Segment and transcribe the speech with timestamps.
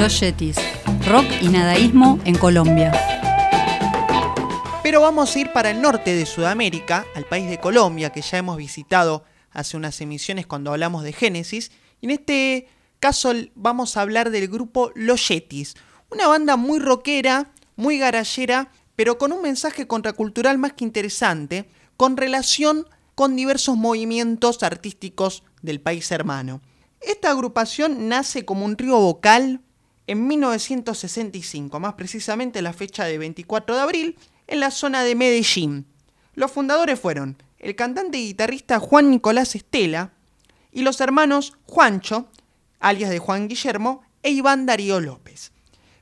[0.00, 0.56] Los Yetis,
[1.08, 2.90] rock y nadaísmo en Colombia.
[4.82, 8.38] Pero vamos a ir para el norte de Sudamérica, al país de Colombia, que ya
[8.38, 11.70] hemos visitado hace unas emisiones cuando hablamos de Génesis.
[12.00, 12.66] Y en este
[12.98, 15.74] caso vamos a hablar del grupo Los Yetis,
[16.10, 22.16] una banda muy rockera, muy garallera, pero con un mensaje contracultural más que interesante, con
[22.16, 26.62] relación con diversos movimientos artísticos del país hermano.
[27.02, 29.60] Esta agrupación nace como un trío vocal
[30.10, 34.18] en 1965, más precisamente la fecha de 24 de abril,
[34.48, 35.86] en la zona de Medellín.
[36.34, 40.10] Los fundadores fueron el cantante y guitarrista Juan Nicolás Estela
[40.72, 42.26] y los hermanos Juancho,
[42.80, 45.52] alias de Juan Guillermo, e Iván Darío López.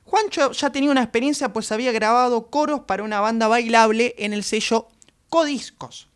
[0.05, 4.43] Juancho ya tenía una experiencia pues había grabado coros para una banda bailable en el
[4.43, 4.87] sello
[5.29, 6.09] Codiscos.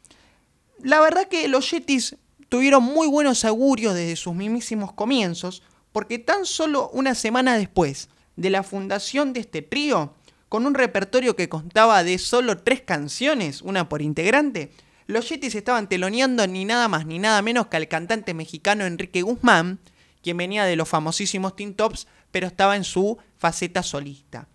[0.80, 2.16] La verdad que los Yetis
[2.50, 5.62] tuvieron muy buenos augurios desde sus mismísimos comienzos,
[5.94, 10.14] porque tan solo una semana después de la fundación de este trío,
[10.50, 14.72] con un repertorio que contaba de solo tres canciones, una por integrante,
[15.08, 19.22] los Yetis estaban teloneando ni nada más ni nada menos que al cantante mexicano Enrique
[19.22, 19.80] Guzmán,
[20.22, 24.48] quien venía de los famosísimos Teen Tops, pero estaba en su faceta solista.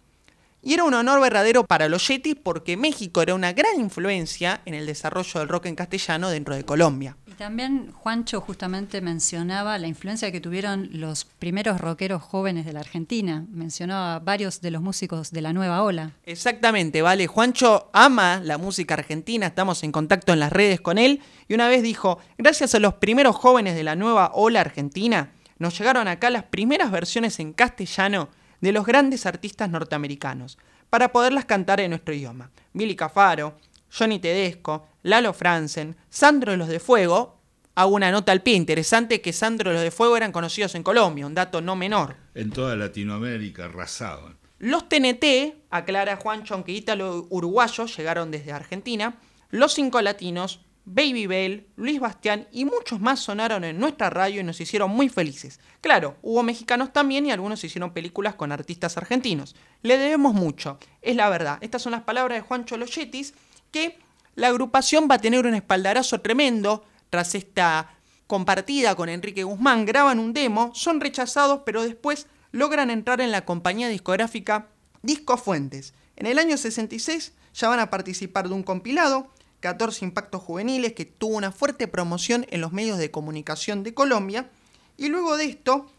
[0.63, 4.75] Y era un honor verdadero para los Yetis porque México era una gran influencia en
[4.75, 7.17] el desarrollo del rock en castellano dentro de Colombia.
[7.39, 13.47] También Juancho justamente mencionaba la influencia que tuvieron los primeros rockeros jóvenes de la Argentina.
[13.53, 16.11] Mencionaba varios de los músicos de la nueva ola.
[16.27, 17.29] Exactamente, vale.
[17.29, 21.69] Juancho ama la música argentina, estamos en contacto en las redes con él y una
[21.69, 26.31] vez dijo, gracias a los primeros jóvenes de la nueva ola argentina, nos llegaron acá
[26.31, 30.59] las primeras versiones en castellano de los grandes artistas norteamericanos,
[30.91, 32.51] para poderlas cantar en nuestro idioma.
[32.73, 33.55] Billy Cafaro,
[33.97, 37.39] Johnny Tedesco, Lalo Franzen, Sandro de los de Fuego.
[37.75, 41.27] Hago una nota al pie interesante que Sandro los de Fuego eran conocidos en Colombia,
[41.27, 42.17] un dato no menor.
[42.35, 44.37] En toda Latinoamérica arrasaban.
[44.59, 49.17] Los TNT, aclara Juancho, aunque ítalo uruguayos llegaron desde Argentina.
[49.51, 54.45] Los cinco latinos, Baby Bell, Luis Bastián y muchos más sonaron en nuestra radio y
[54.45, 55.61] nos hicieron muy felices.
[55.81, 59.55] Claro, hubo mexicanos también y algunos hicieron películas con artistas argentinos.
[59.83, 61.59] Le debemos mucho, es la verdad.
[61.61, 63.35] Estas son las palabras de Juancho Loyetis,
[63.71, 63.99] que
[64.39, 67.91] la agrupación va a tener un espaldarazo tremendo tras esta
[68.29, 69.85] compartida con Enrique Guzmán.
[69.85, 74.69] Graban un demo, son rechazados, pero después logran entrar en la compañía discográfica
[75.03, 75.93] Disco Fuentes.
[76.15, 79.27] En el año 66 ya van a participar de un compilado
[79.59, 84.49] 14 Impactos Juveniles, que tuvo una fuerte promoción en los medios de comunicación de Colombia.
[84.97, 85.91] Y luego de esto,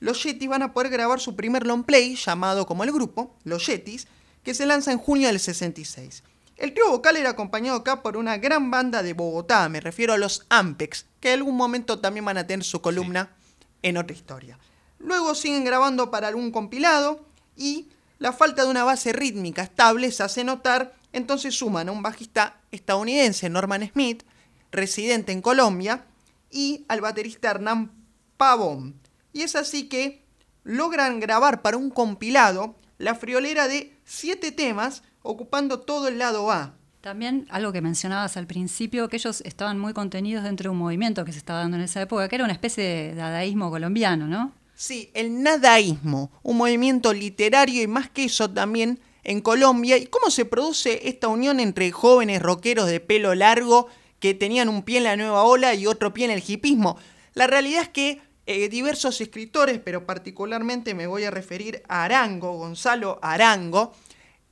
[0.00, 3.66] los Yetis van a poder grabar su primer long play, llamado como el grupo, Los
[3.66, 4.08] Yetis,
[4.44, 6.22] que se lanza en junio del 66.
[6.62, 10.16] El trío vocal era acompañado acá por una gran banda de Bogotá, me refiero a
[10.16, 13.34] los Ampex, que en algún momento también van a tener su columna
[13.82, 14.60] en otra historia.
[15.00, 17.88] Luego siguen grabando para algún compilado y
[18.20, 22.60] la falta de una base rítmica estable se hace notar entonces suman a un bajista
[22.70, 24.22] estadounidense, Norman Smith,
[24.70, 26.04] residente en Colombia,
[26.48, 27.90] y al baterista Hernán
[28.36, 29.00] Pavón.
[29.32, 30.24] Y es así que
[30.62, 36.74] logran grabar para un compilado la friolera de siete temas, ocupando todo el lado A.
[37.00, 41.24] También algo que mencionabas al principio, que ellos estaban muy contenidos dentro de un movimiento
[41.24, 44.52] que se estaba dando en esa época, que era una especie de dadaísmo colombiano, ¿no?
[44.74, 50.30] Sí, el nadaísmo, un movimiento literario y más que eso también en Colombia y cómo
[50.30, 55.04] se produce esta unión entre jóvenes rockeros de pelo largo que tenían un pie en
[55.04, 56.96] la nueva ola y otro pie en el hipismo.
[57.34, 62.52] La realidad es que eh, diversos escritores, pero particularmente me voy a referir a Arango,
[62.54, 63.92] Gonzalo Arango,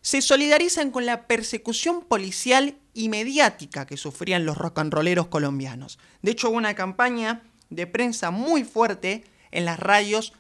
[0.03, 5.99] se solidarizan con la persecución policial y mediática que sufrían los rock and rolleros colombianos.
[6.23, 10.33] De hecho, hubo una campaña de prensa muy fuerte en las radios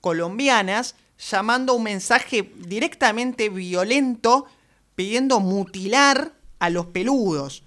[0.00, 0.96] colombianas
[1.30, 4.46] llamando un mensaje directamente violento,
[4.94, 7.64] pidiendo mutilar a los peludos.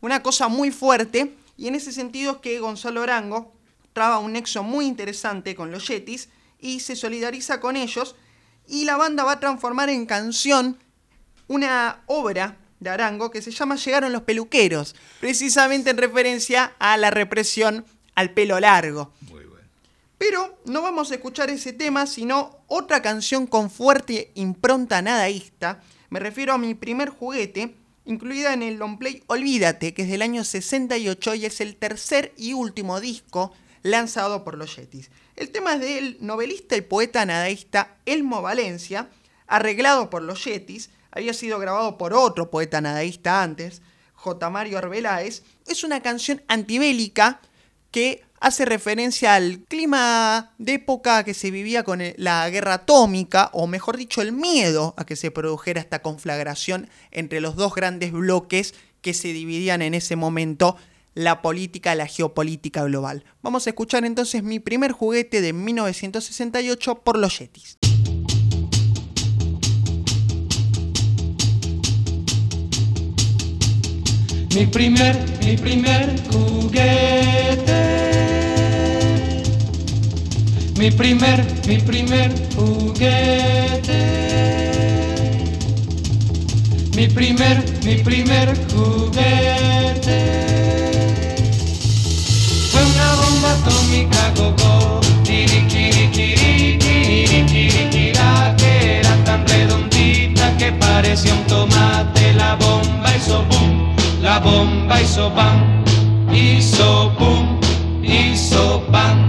[0.00, 3.52] Una, cosa muy fuerte, y en ese sentido es que Gonzalo Arango
[3.92, 6.28] traba un nexo muy interesante con los Yetis
[6.60, 8.14] y se solidariza con ellos,
[8.68, 10.78] y la banda va a transformar en canción
[11.48, 17.10] una obra de Arango que se llama Llegaron los peluqueros, precisamente en referencia a la
[17.10, 17.84] represión
[18.14, 19.12] al pelo largo.
[20.18, 25.82] Pero no vamos a escuchar ese tema, sino otra canción con fuerte impronta nadaísta.
[26.08, 27.74] Me refiero a mi primer juguete,
[28.06, 32.32] incluida en el long play Olvídate, que es del año 68 y es el tercer
[32.38, 33.52] y último disco
[33.82, 35.10] lanzado por los Yetis.
[35.36, 39.10] El tema es del novelista y poeta nadaísta Elmo Valencia,
[39.46, 43.82] arreglado por los Yetis, había sido grabado por otro poeta nadaísta antes,
[44.14, 44.50] J.
[44.50, 45.42] Mario Arbeláez.
[45.66, 47.40] Es una canción antibélica
[47.90, 53.66] que hace referencia al clima de época que se vivía con la guerra atómica, o
[53.66, 58.74] mejor dicho, el miedo a que se produjera esta conflagración entre los dos grandes bloques
[59.02, 60.76] que se dividían en ese momento
[61.16, 63.24] la política, la geopolítica global.
[63.42, 67.78] Vamos a escuchar entonces mi primer juguete de 1968 por los Yetis.
[74.54, 77.96] Mi primer, mi primer juguete.
[80.78, 83.96] Mi primer, mi primer juguete.
[86.94, 90.85] Mi primer, mi primer juguete
[93.44, 96.10] atómica gogo, kiri kiri
[98.56, 102.32] que era tan redondita que parecía un tomate.
[102.34, 105.84] La bomba hizo boom, la bomba hizo bam,
[106.32, 107.60] hizo boom,
[108.02, 109.25] hizo bam,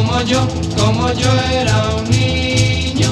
[0.00, 0.48] Como yo,
[0.78, 3.10] como yo era un niño.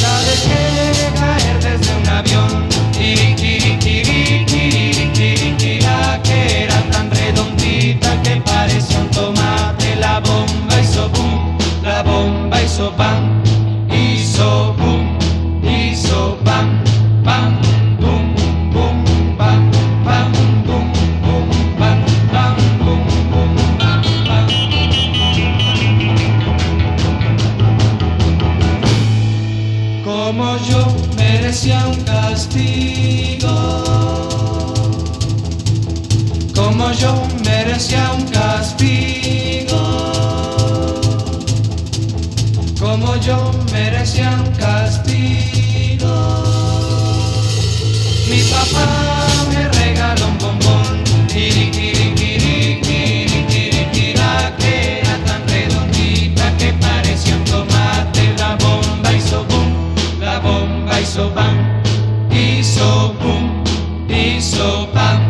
[0.00, 2.68] La dejé caer desde un avión.
[2.92, 5.10] Kiri, kiri, kiri, kiri,
[5.58, 5.80] kiri,
[6.22, 9.96] que era tan redondita que parecía un tomate.
[9.96, 13.42] La bomba hizo boom la bomba hizo bam,
[13.90, 15.18] hizo boom,
[15.64, 16.78] hizo bam,
[17.24, 17.58] bam,
[42.90, 46.12] como yo merecía un castigo.
[48.28, 48.86] Mi papá
[49.52, 56.72] me regaló un bombón, kiri kiri kiri kiri kiri kira, que era tan redondita que
[56.84, 58.34] parecía un tomate.
[58.38, 61.56] La bomba hizo boom, la bomba hizo bam,
[62.32, 63.62] hizo boom,
[64.08, 65.29] hizo bam.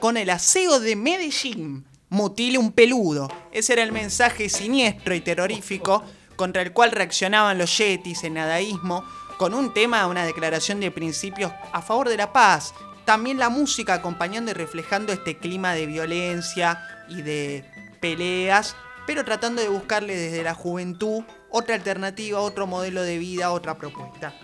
[0.00, 1.86] Con el aseo de Medellín.
[2.08, 3.28] Mutile un peludo.
[3.52, 6.02] Ese era el mensaje siniestro y terrorífico
[6.34, 9.04] contra el cual reaccionaban los yetis en nadaísmo
[9.38, 12.74] con un tema, una declaración de principios a favor de la paz.
[13.04, 17.64] También la música acompañando y reflejando este clima de violencia y de
[18.00, 18.74] peleas,
[19.06, 24.34] pero tratando de buscarle desde la juventud otra alternativa, otro modelo de vida, otra propuesta.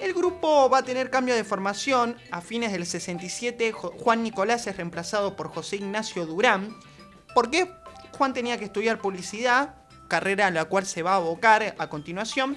[0.00, 2.16] El grupo va a tener cambio de formación.
[2.30, 6.76] A fines del 67, Juan Nicolás es reemplazado por José Ignacio Durán.
[7.34, 7.68] ¿Por qué?
[8.16, 9.74] Juan tenía que estudiar publicidad,
[10.06, 12.56] carrera a la cual se va a abocar a continuación.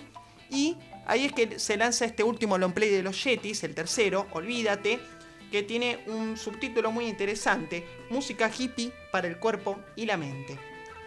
[0.52, 4.28] Y ahí es que se lanza este último long play de los Yetis, el tercero,
[4.34, 5.00] Olvídate,
[5.52, 10.60] que tiene un subtítulo muy interesante, Música hippie para el cuerpo y la mente.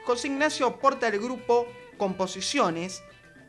[0.04, 3.02] José Ignacio aporta al grupo composiciones,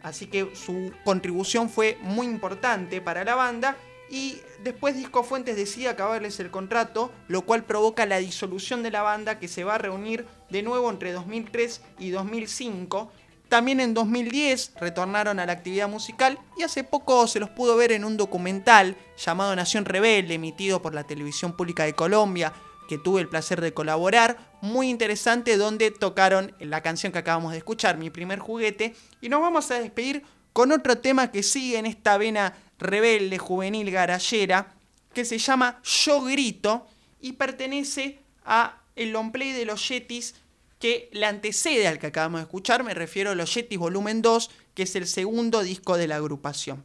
[0.06, 3.76] así que su contribución fue muy importante para la banda
[4.08, 9.02] y después Disco Fuentes decide acabarles el contrato, lo cual provoca la disolución de la
[9.02, 13.12] banda que se va a reunir de nuevo entre 2003 y 2005.
[13.50, 17.92] También en 2010 retornaron a la actividad musical y hace poco se los pudo ver
[17.92, 22.54] en un documental llamado Nación Rebelde, emitido por la Televisión Pública de Colombia,
[22.88, 27.60] que tuve el placer de colaborar, muy interesante donde tocaron la canción que acabamos de
[27.60, 30.24] escuchar, mi primer juguete, y nos vamos a despedir
[30.54, 34.74] con otro tema que sigue en esta vena rebelde, juvenil, garallera,
[35.14, 36.88] que se llama Yo Grito
[37.20, 40.36] y pertenece a el long play de los Yetis
[40.80, 44.52] que le antecede al que acabamos de escuchar, me refiero a los Yetis Volumen 2,
[44.74, 46.84] que es el segundo disco de la agrupación.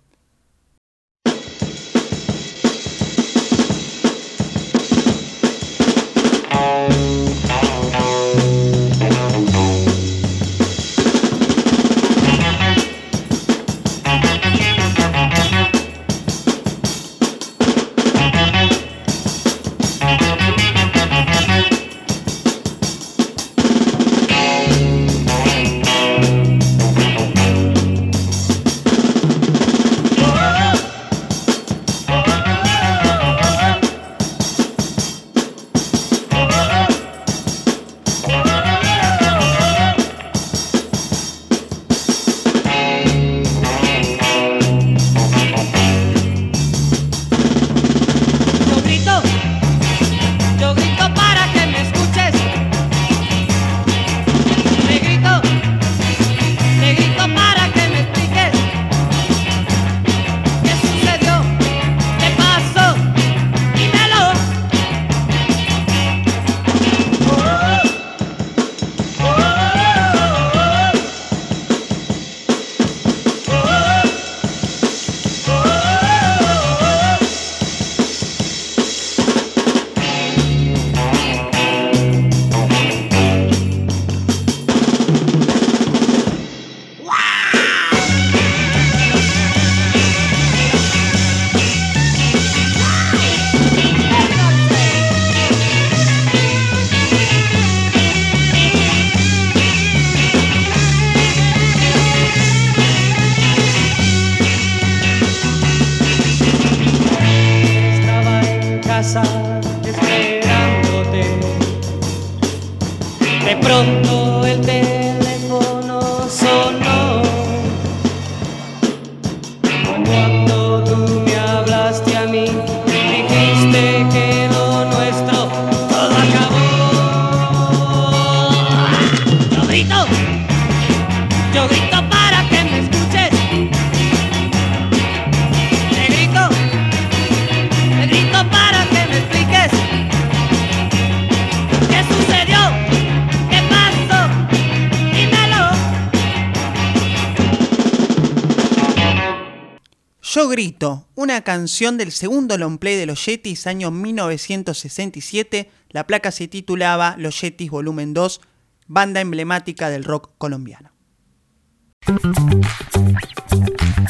[150.33, 155.69] Yo grito, una canción del segundo long play de los Yetis, año 1967.
[155.89, 158.41] La placa se titulaba Los Yetis Volumen 2,
[158.87, 160.93] banda emblemática del rock colombiano.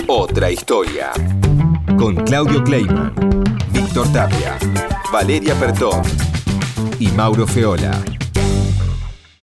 [0.08, 1.10] Otra historia.
[1.96, 3.14] Con Claudio Kleiman,
[3.72, 4.58] Víctor Tapia,
[5.10, 6.02] Valeria Pertón
[6.98, 7.98] y Mauro Feola.